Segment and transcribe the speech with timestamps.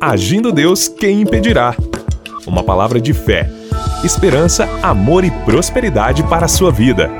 [0.00, 1.74] Agindo Deus, quem impedirá?
[2.46, 3.50] Uma palavra de fé,
[4.04, 7.10] esperança, amor e prosperidade para a sua vida.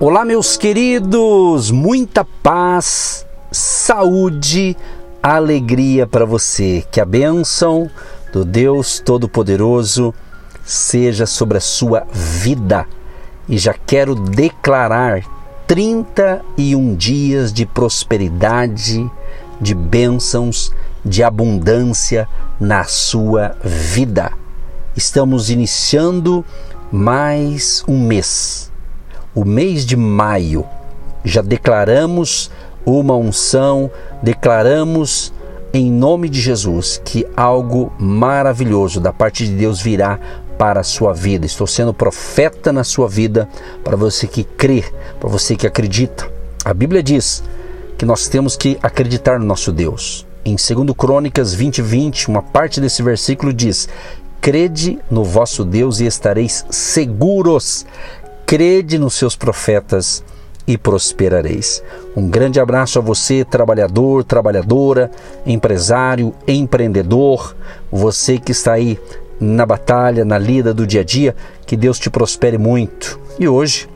[0.00, 4.74] Olá, meus queridos, muita paz, saúde,
[5.22, 6.82] alegria para você.
[6.90, 7.90] Que a bênção
[8.32, 10.14] do Deus Todo-Poderoso
[10.64, 12.86] seja sobre a sua vida.
[13.46, 15.22] E já quero declarar
[15.66, 19.06] 31 dias de prosperidade,
[19.60, 20.72] de bênçãos,
[21.04, 22.28] de abundância
[22.58, 24.32] na sua vida.
[24.96, 26.44] Estamos iniciando
[26.90, 28.70] mais um mês,
[29.34, 30.64] o mês de maio.
[31.24, 32.50] Já declaramos
[32.86, 33.90] uma unção,
[34.22, 35.32] declaramos
[35.72, 40.20] em nome de Jesus que algo maravilhoso da parte de Deus virá
[40.56, 41.44] para a sua vida.
[41.44, 43.48] Estou sendo profeta na sua vida
[43.82, 44.84] para você que crê,
[45.18, 46.30] para você que acredita.
[46.64, 47.42] A Bíblia diz
[47.98, 50.24] que nós temos que acreditar no nosso Deus.
[50.46, 53.88] Em 2 Crônicas 20, 20, uma parte desse versículo diz:
[54.42, 57.86] Crede no vosso Deus e estareis seguros.
[58.44, 60.22] Crede nos seus profetas
[60.66, 61.82] e prosperareis.
[62.14, 65.10] Um grande abraço a você, trabalhador, trabalhadora,
[65.46, 67.56] empresário, empreendedor,
[67.90, 68.98] você que está aí
[69.40, 71.34] na batalha, na lida do dia a dia,
[71.66, 73.18] que Deus te prospere muito.
[73.38, 73.88] E hoje,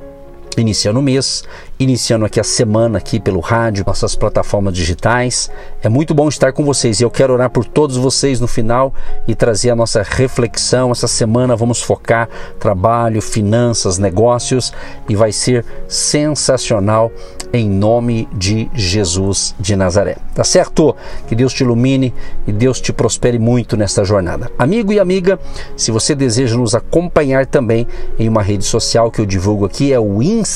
[0.61, 1.45] iniciando o mês,
[1.79, 5.51] iniciando aqui a semana aqui pelo rádio, nossas plataformas digitais.
[5.83, 8.93] É muito bom estar com vocês e eu quero orar por todos vocês no final
[9.27, 10.91] e trazer a nossa reflexão.
[10.91, 12.29] Essa semana vamos focar
[12.59, 14.73] trabalho, finanças, negócios
[15.09, 17.11] e vai ser sensacional
[17.53, 20.17] em nome de Jesus de Nazaré.
[20.35, 20.95] Tá certo?
[21.27, 22.13] Que Deus te ilumine
[22.47, 24.51] e Deus te prospere muito nesta jornada.
[24.59, 25.39] Amigo e amiga,
[25.77, 27.87] se você deseja nos acompanhar também
[28.19, 30.48] em uma rede social que eu divulgo aqui é o Instagram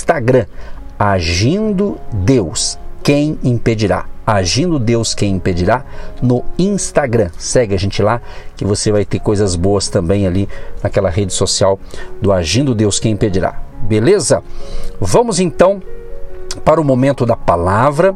[0.99, 4.07] Agindo Deus, quem impedirá?
[4.25, 5.85] Agindo Deus, quem impedirá?
[6.23, 7.31] No Instagram.
[7.37, 8.23] Segue a gente lá
[8.57, 10.49] que você vai ter coisas boas também ali
[10.83, 11.79] naquela rede social
[12.21, 13.61] do Agindo Deus, quem impedirá.
[13.83, 14.43] Beleza?
[15.01, 15.83] Vamos então
[16.65, 18.15] para o momento da palavra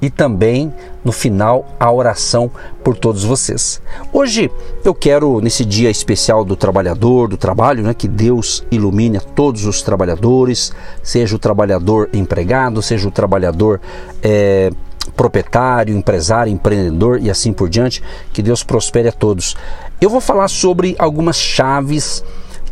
[0.00, 0.72] e também
[1.04, 2.50] no final a oração
[2.82, 3.80] por todos vocês.
[4.12, 4.50] Hoje
[4.84, 9.64] eu quero nesse dia especial do trabalhador, do trabalho, né, que Deus ilumine a todos
[9.64, 10.72] os trabalhadores,
[11.02, 13.80] seja o trabalhador empregado, seja o trabalhador
[14.22, 14.70] é,
[15.16, 19.56] proprietário, empresário, empreendedor e assim por diante, que Deus prospere a todos.
[20.00, 22.24] Eu vou falar sobre algumas chaves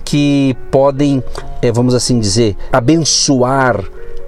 [0.04, 1.22] que podem,
[1.60, 3.84] é, vamos assim dizer, abençoar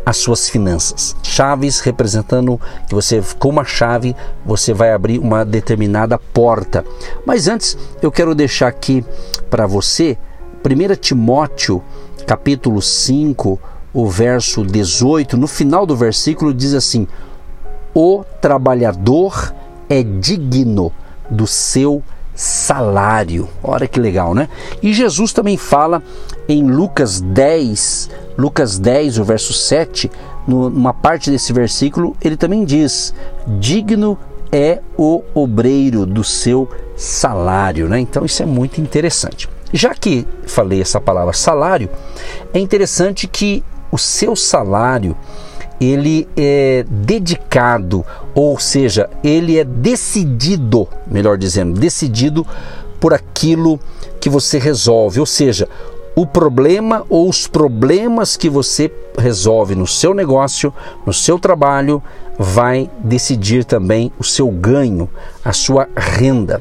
[0.09, 1.15] as suas finanças.
[1.23, 2.59] Chaves representando
[2.89, 6.83] que você, com uma chave, você vai abrir uma determinada porta.
[7.27, 9.05] Mas antes, eu quero deixar aqui
[9.51, 10.17] para você
[10.65, 11.83] 1 Timóteo,
[12.27, 13.61] capítulo 5,
[13.93, 15.37] o verso 18.
[15.37, 17.07] No final do versículo diz assim:
[17.95, 19.53] O trabalhador
[19.91, 20.91] é digno
[21.29, 22.03] do seu
[22.35, 23.47] salário.
[23.63, 24.49] Olha que legal, né?
[24.83, 26.03] E Jesus também fala
[26.49, 30.11] em Lucas 10, Lucas 10, o verso 7,
[30.47, 33.13] numa parte desse versículo, ele também diz:
[33.59, 34.19] digno
[34.51, 38.01] é o obreiro do seu salário, né?
[38.01, 39.49] Então isso é muito interessante.
[39.73, 41.91] Já que falei essa palavra salário,
[42.55, 45.15] é interessante que o seu salário
[45.81, 48.05] ele é dedicado,
[48.35, 52.47] ou seja, ele é decidido, melhor dizendo, decidido
[52.99, 53.79] por aquilo
[54.21, 55.69] que você resolve, ou seja,
[56.19, 60.75] o problema ou os problemas que você resolve no seu negócio,
[61.07, 62.03] no seu trabalho,
[62.37, 65.09] vai decidir também o seu ganho,
[65.45, 66.61] a sua renda.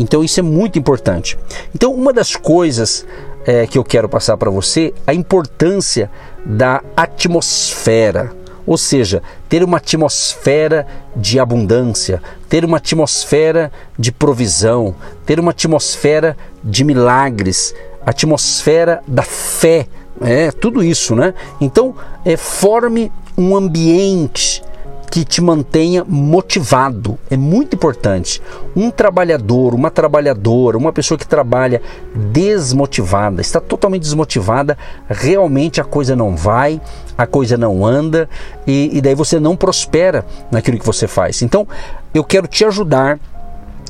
[0.00, 1.38] Então isso é muito importante.
[1.72, 3.06] Então uma das coisas
[3.46, 6.10] é, que eu quero passar para você, a importância
[6.44, 8.32] da atmosfera
[8.66, 14.94] ou seja, ter uma atmosfera de abundância, ter uma atmosfera de provisão,
[15.24, 17.74] ter uma atmosfera de milagres,
[18.10, 19.86] atmosfera da fé,
[20.20, 21.34] é tudo isso, né?
[21.60, 24.62] Então, é, forme um ambiente
[25.10, 27.18] que te mantenha motivado.
[27.30, 28.42] É muito importante.
[28.76, 31.80] Um trabalhador, uma trabalhadora, uma pessoa que trabalha
[32.14, 34.76] desmotivada, está totalmente desmotivada,
[35.08, 36.80] realmente a coisa não vai,
[37.16, 38.28] a coisa não anda
[38.66, 41.42] e, e daí você não prospera naquilo que você faz.
[41.42, 41.66] Então,
[42.12, 43.18] eu quero te ajudar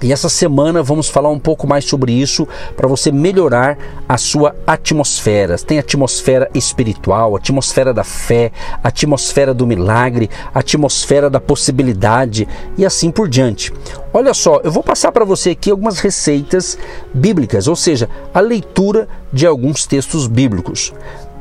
[0.03, 2.47] e essa semana vamos falar um pouco mais sobre isso
[2.77, 3.77] para você melhorar
[4.09, 5.57] a sua atmosfera.
[5.59, 8.53] Tem atmosfera espiritual, atmosfera da fé,
[8.83, 12.47] atmosfera do milagre, atmosfera da possibilidade
[12.77, 13.73] e assim por diante.
[14.13, 16.79] Olha só, eu vou passar para você aqui algumas receitas
[17.13, 20.93] bíblicas, ou seja, a leitura de alguns textos bíblicos.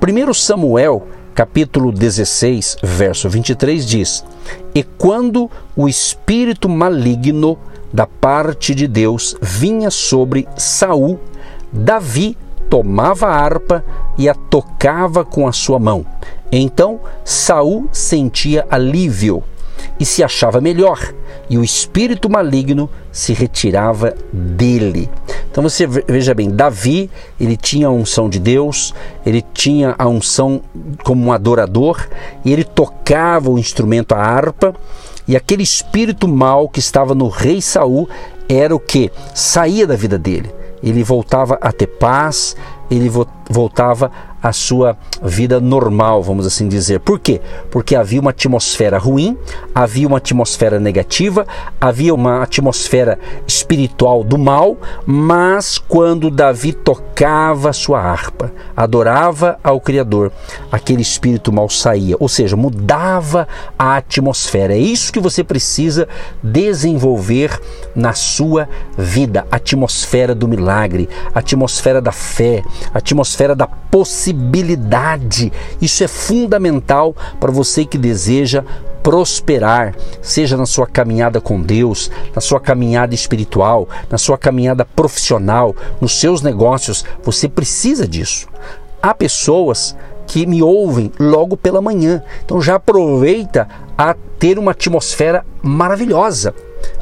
[0.02, 4.26] 1 Samuel, capítulo 16, verso 23 diz:
[4.74, 7.58] E quando o espírito maligno
[7.92, 11.20] da parte de Deus vinha sobre Saul,
[11.72, 12.38] Davi
[12.70, 13.84] tomava a harpa
[14.18, 16.06] e a tocava com a sua mão.
[16.52, 19.44] Então Saul sentia alívio
[20.00, 21.00] e se achava melhor,
[21.50, 25.10] e o espírito maligno se retirava dele.
[25.50, 27.10] Então você veja bem, Davi,
[27.40, 28.94] ele tinha a unção de Deus,
[29.26, 30.62] ele tinha a unção
[31.04, 32.08] como um adorador,
[32.46, 34.76] e ele tocava o instrumento a harpa,
[35.28, 38.08] e aquele espírito mal que estava no rei Saul
[38.48, 40.50] era o que saía da vida dele.
[40.82, 42.56] Ele voltava a ter paz,
[42.90, 43.12] ele
[43.50, 44.12] voltava
[44.42, 47.00] à sua vida normal, vamos assim dizer.
[47.00, 47.42] Por quê?
[47.72, 49.38] Porque havia uma atmosfera ruim,
[49.74, 51.46] havia uma atmosfera negativa,
[51.80, 60.32] havia uma atmosfera espiritual do mal, mas quando Davi tocava sua harpa, adorava ao Criador,
[60.72, 63.48] aquele espírito mal saía, ou seja, mudava
[63.78, 64.74] a atmosfera.
[64.74, 66.08] É isso que você precisa
[66.42, 67.60] desenvolver
[67.96, 72.64] na sua vida, a atmosfera do milagre, a atmosfera da fé,
[72.94, 75.52] a atmosfera da possibilidade.
[75.82, 78.64] Isso é fundamental para você que deseja
[79.02, 85.76] prosperar, seja na sua caminhada com Deus, na sua caminhada espiritual, na sua caminhada profissional,
[86.00, 87.04] nos seus negócios.
[87.24, 88.48] Você precisa disso.
[89.02, 89.96] Há pessoas
[90.28, 93.68] que me ouvem logo pela manhã, então já aproveita
[93.98, 96.54] a ter uma atmosfera maravilhosa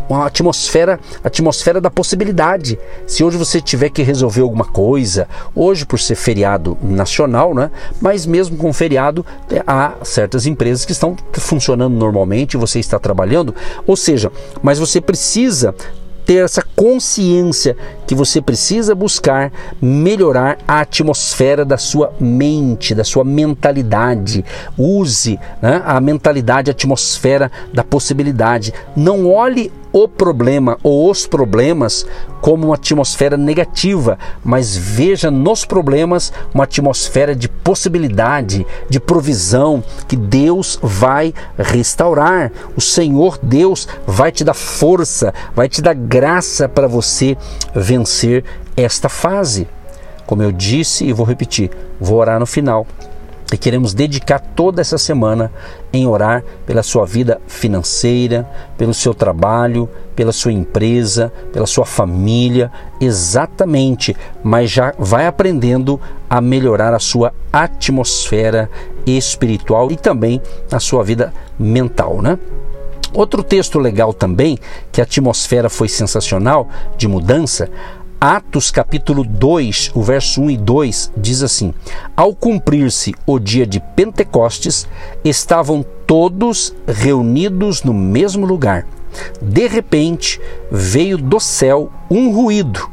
[0.10, 2.78] uma atmosfera, atmosfera da possibilidade.
[3.08, 7.72] Se hoje você tiver que resolver alguma coisa, hoje por ser feriado nacional, né?
[8.02, 13.54] Mas mesmo com feriado, é, há certas empresas que estão funcionando normalmente, você está trabalhando,
[13.86, 14.32] ou seja,
[14.62, 15.74] mas você precisa
[16.26, 23.24] ter essa consciência que você precisa buscar melhorar a atmosfera da sua mente, da sua
[23.24, 24.44] mentalidade.
[24.78, 28.74] Use né, a mentalidade, a atmosfera da possibilidade.
[28.96, 32.06] Não olhe o problema ou os problemas
[32.42, 40.18] como uma atmosfera negativa, mas veja nos problemas uma atmosfera de possibilidade, de provisão, que
[40.18, 42.52] Deus vai restaurar.
[42.76, 47.38] O Senhor Deus vai te dar força, vai te dar graça para você
[47.74, 48.44] vencer
[48.76, 49.66] esta fase.
[50.26, 51.72] Como eu disse e vou repetir,
[52.02, 52.86] vou orar no final
[53.54, 55.52] e queremos dedicar toda essa semana
[55.94, 62.72] em orar pela sua vida financeira, pelo seu trabalho, pela sua empresa, pela sua família,
[63.00, 66.00] exatamente, mas já vai aprendendo
[66.30, 68.70] a melhorar a sua atmosfera
[69.06, 72.40] espiritual e também a sua vida mental, né?
[73.14, 74.58] Outro texto legal também,
[74.92, 77.70] que a atmosfera foi sensacional de mudança,
[78.28, 81.72] Atos capítulo 2, o verso 1 e 2 diz assim:
[82.18, 84.88] Ao cumprir-se o dia de Pentecostes,
[85.24, 88.88] estavam todos reunidos no mesmo lugar.
[89.40, 90.42] De repente,
[90.72, 92.90] veio do céu um ruído,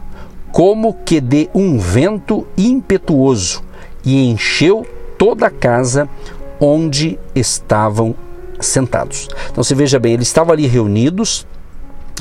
[0.50, 3.64] como que de um vento impetuoso,
[4.04, 4.86] e encheu
[5.16, 6.10] toda a casa
[6.60, 8.14] onde estavam
[8.60, 9.30] sentados.
[9.50, 11.46] Então você veja bem, eles estavam ali reunidos,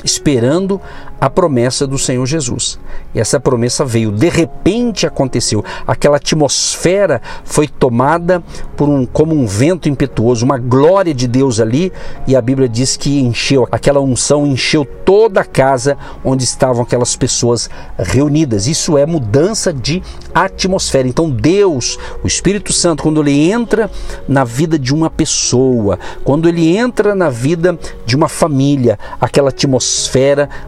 [0.04, 0.80] esperando
[1.20, 2.78] a promessa do Senhor Jesus.
[3.14, 5.64] E essa promessa veio, de repente aconteceu.
[5.86, 8.42] Aquela atmosfera foi tomada
[8.76, 11.92] por um como um vento impetuoso, uma glória de Deus ali,
[12.26, 17.14] e a Bíblia diz que encheu, aquela unção encheu toda a casa onde estavam aquelas
[17.14, 18.66] pessoas reunidas.
[18.66, 20.02] Isso é mudança de
[20.34, 21.06] atmosfera.
[21.06, 23.90] Então Deus, o Espírito Santo, quando ele entra
[24.26, 29.91] na vida de uma pessoa, quando ele entra na vida de uma família, aquela atmosfera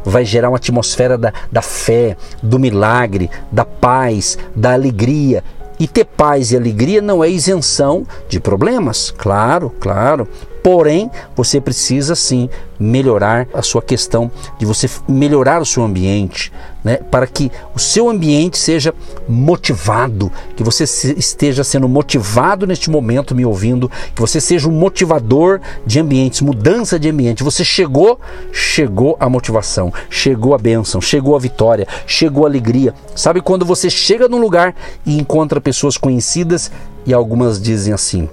[0.05, 5.43] vai gerar uma atmosfera da, da fé, do milagre, da paz, da alegria.
[5.79, 10.29] E ter paz e alegria não é isenção de problemas, claro, claro.
[10.65, 12.49] Porém, você precisa sim
[12.81, 16.51] melhorar a sua questão de você melhorar o seu ambiente,
[16.83, 18.95] né, para que o seu ambiente seja
[19.29, 20.85] motivado, que você
[21.19, 26.99] esteja sendo motivado neste momento me ouvindo, que você seja um motivador de ambientes, mudança
[26.99, 27.45] de ambiente.
[27.45, 28.19] Você chegou,
[28.51, 32.95] chegou a motivação, chegou a bênção, chegou a vitória, chegou a alegria.
[33.15, 36.73] Sabe quando você chega num lugar e encontra pessoas conhecidas
[37.05, 38.31] e algumas dizem assim: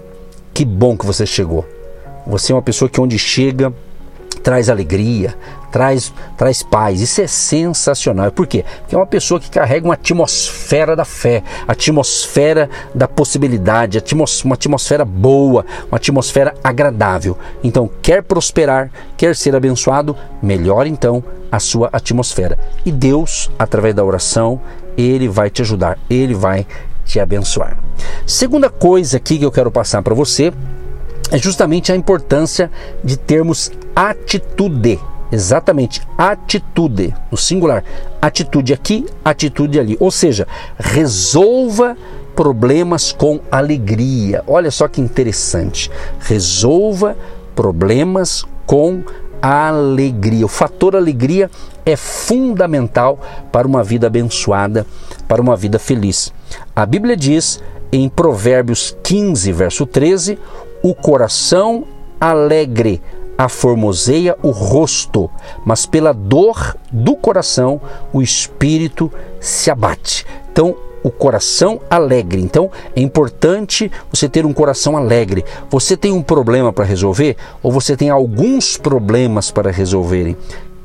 [0.53, 1.80] "Que bom que você chegou".
[2.25, 3.73] Você é uma pessoa que onde chega
[4.41, 5.35] traz alegria,
[5.71, 6.99] traz, traz paz.
[6.99, 8.31] Isso é sensacional.
[8.31, 8.65] Por quê?
[8.81, 14.03] Porque é uma pessoa que carrega uma atmosfera da fé, atmosfera da possibilidade,
[14.43, 17.37] uma atmosfera boa, uma atmosfera agradável.
[17.63, 22.57] Então, quer prosperar, quer ser abençoado, melhore então a sua atmosfera.
[22.85, 24.59] E Deus, através da oração,
[24.97, 26.65] ele vai te ajudar, ele vai
[27.05, 27.77] te abençoar.
[28.25, 30.53] Segunda coisa aqui que eu quero passar para você
[31.31, 32.69] é justamente a importância
[33.03, 34.99] de termos atitude.
[35.31, 37.85] exatamente atitude, no singular.
[38.21, 39.95] Atitude aqui, atitude ali.
[39.97, 40.45] Ou seja,
[40.77, 41.95] resolva
[42.35, 44.43] problemas com alegria.
[44.45, 45.89] Olha só que interessante.
[46.19, 47.15] Resolva
[47.55, 49.03] problemas com
[49.41, 50.45] alegria.
[50.45, 51.49] O fator alegria
[51.85, 53.19] é fundamental
[53.51, 54.85] para uma vida abençoada,
[55.29, 56.33] para uma vida feliz.
[56.75, 57.61] A Bíblia diz
[57.91, 60.37] em Provérbios 15, verso 13:
[60.81, 61.85] o coração
[62.19, 63.01] alegre
[63.37, 65.29] aformoseia o rosto,
[65.65, 67.81] mas pela dor do coração
[68.13, 70.25] o espírito se abate.
[70.51, 72.41] Então, o coração alegre.
[72.41, 75.43] Então, é importante você ter um coração alegre.
[75.69, 80.37] Você tem um problema para resolver ou você tem alguns problemas para resolverem?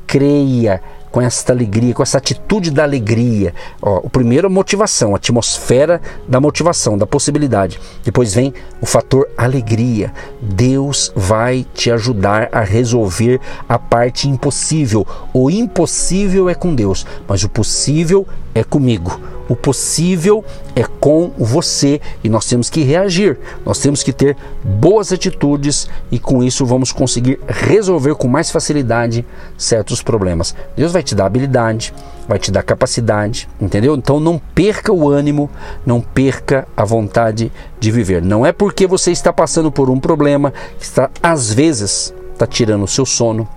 [0.07, 3.53] Creia com esta alegria, com essa atitude da alegria.
[3.81, 7.79] Ó, o primeiro a motivação, a atmosfera da motivação, da possibilidade.
[8.03, 10.13] Depois vem o fator alegria.
[10.41, 15.05] Deus vai te ajudar a resolver a parte impossível.
[15.33, 19.36] O impossível é com Deus, mas o possível é comigo.
[19.49, 20.43] O possível
[20.75, 23.37] é com você e nós temos que reagir.
[23.65, 29.25] Nós temos que ter boas atitudes e com isso vamos conseguir resolver com mais facilidade
[29.57, 30.55] certos problemas.
[30.75, 31.93] Deus vai te dar habilidade,
[32.27, 33.95] vai te dar capacidade, entendeu?
[33.95, 35.49] Então não perca o ânimo,
[35.85, 38.21] não perca a vontade de viver.
[38.21, 42.83] Não é porque você está passando por um problema que está às vezes está tirando
[42.83, 43.47] o seu sono.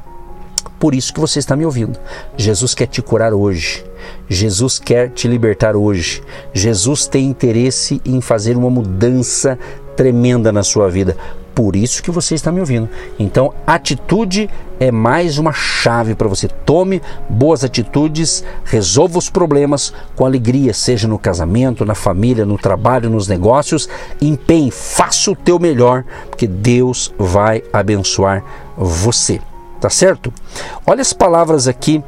[0.79, 1.99] Por isso que você está me ouvindo.
[2.37, 3.85] Jesus quer te curar hoje.
[4.29, 6.23] Jesus quer te libertar hoje.
[6.52, 9.59] Jesus tem interesse em fazer uma mudança
[9.97, 11.17] tremenda na sua vida.
[11.55, 12.88] Por isso que você está me ouvindo.
[13.19, 14.49] Então, atitude
[14.79, 16.49] é mais uma chave para você.
[16.49, 23.11] Tome boas atitudes, resolva os problemas com alegria, seja no casamento, na família, no trabalho,
[23.11, 23.88] nos negócios.
[24.23, 28.43] Empenhe, faça o teu melhor, porque Deus vai abençoar
[28.76, 29.40] você.
[29.80, 30.32] Tá certo?
[30.87, 32.04] Olha as palavras aqui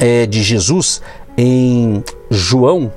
[0.00, 1.00] é, de Jesus
[1.36, 2.92] em João,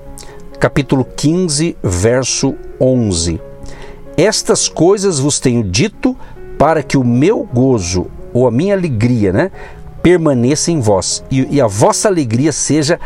[0.59, 3.39] capítulo 15, verso 11.
[4.17, 6.17] Estas coisas vos tenho dito
[6.57, 9.51] para que o meu gozo ou a minha alegria, né,
[10.01, 12.99] permaneça em vós e, e a vossa alegria seja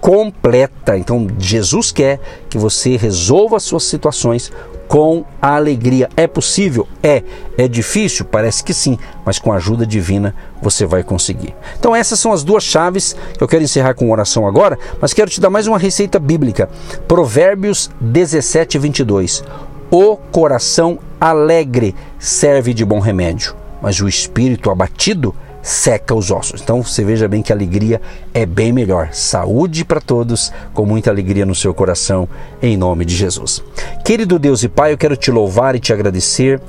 [0.00, 0.98] completa.
[0.98, 4.52] Então, Jesus quer que você resolva as suas situações
[4.94, 6.08] com a alegria.
[6.16, 6.86] É possível?
[7.02, 7.24] É.
[7.58, 8.24] É difícil?
[8.24, 10.32] Parece que sim, mas com a ajuda divina
[10.62, 11.52] você vai conseguir.
[11.76, 15.28] Então, essas são as duas chaves que eu quero encerrar com oração agora, mas quero
[15.28, 16.70] te dar mais uma receita bíblica.
[17.08, 19.42] Provérbios 17, 22.
[19.90, 26.60] O coração alegre serve de bom remédio, mas o espírito abatido seca os ossos.
[26.62, 28.00] Então você veja bem que a alegria
[28.32, 29.08] é bem melhor.
[29.12, 32.28] Saúde para todos, com muita alegria no seu coração,
[32.62, 33.60] em nome de Jesus.
[34.04, 36.60] Querido Deus e Pai, eu quero te louvar e te agradecer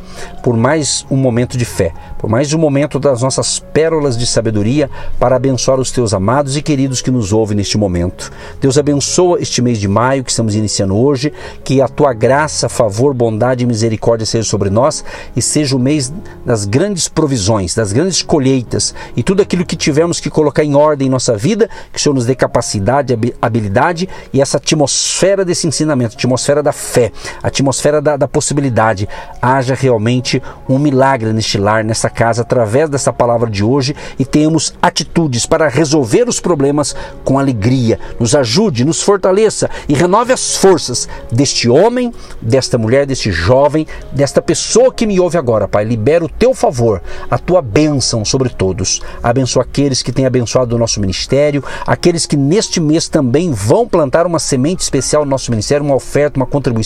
[0.41, 4.89] por mais um momento de fé, por mais um momento das nossas pérolas de sabedoria
[5.19, 8.31] para abençoar os teus amados e queridos que nos ouvem neste momento.
[8.61, 13.13] Deus abençoa este mês de maio que estamos iniciando hoje, que a tua graça, favor,
[13.13, 15.03] bondade e misericórdia seja sobre nós
[15.35, 16.13] e seja o mês
[16.45, 21.07] das grandes provisões, das grandes colheitas e tudo aquilo que tivemos que colocar em ordem
[21.07, 26.15] em nossa vida, que o Senhor nos dê capacidade, habilidade e essa atmosfera desse ensinamento,
[26.15, 26.94] atmosfera da fé,
[27.41, 29.07] atmosfera da, da possibilidade.
[29.41, 34.73] Haja realmente um milagre neste lar, nessa casa, através dessa palavra de hoje e tenhamos
[34.81, 37.99] atitudes para resolver os problemas com alegria.
[38.19, 44.41] Nos ajude, nos fortaleça e renove as forças deste homem, desta mulher, deste jovem, desta
[44.41, 45.83] pessoa que me ouve agora, Pai.
[45.83, 49.01] Libera o teu favor, a tua bênção sobre todos.
[49.21, 54.25] Abençoa aqueles que têm abençoado o nosso ministério, aqueles que neste mês também vão plantar
[54.25, 56.84] uma semente especial no nosso ministério, uma oferta, uma contribuição,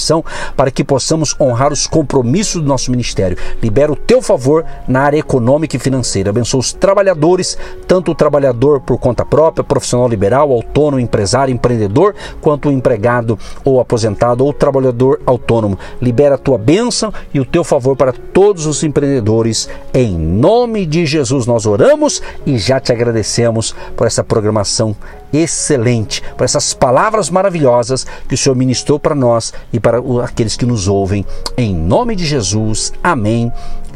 [0.56, 3.38] para que possamos honrar os compromissos do nosso ministério.
[3.62, 6.30] Libera o teu favor na área econômica e financeira.
[6.30, 12.70] Abençoa os trabalhadores, tanto o trabalhador por conta própria, profissional liberal, autônomo, empresário, empreendedor, quanto
[12.70, 15.78] o empregado ou aposentado ou trabalhador autônomo.
[16.02, 19.70] Libera a tua bênção e o teu favor para todos os empreendedores.
[19.94, 24.96] Em nome de Jesus nós oramos e já te agradecemos por essa programação
[25.32, 29.89] excelente, por essas palavras maravilhosas que o Senhor ministrou para nós e para
[30.24, 31.26] aqueles que nos ouvem.
[31.58, 33.52] Em nome de Jesus, amém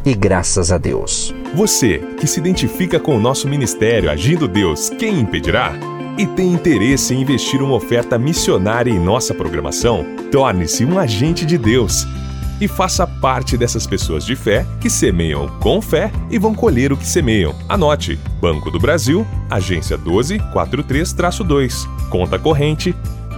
[0.05, 1.33] e graças a Deus.
[1.55, 5.73] Você que se identifica com o nosso ministério Agindo Deus, quem impedirá?
[6.17, 10.05] E tem interesse em investir uma oferta missionária em nossa programação?
[10.31, 12.05] Torne-se um agente de Deus
[12.61, 16.97] e faça parte dessas pessoas de fé que semeiam com fé e vão colher o
[16.97, 17.55] que semeiam.
[17.67, 22.95] Anote: Banco do Brasil, agência 1243-2, conta corrente